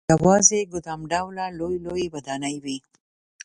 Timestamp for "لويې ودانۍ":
1.85-2.55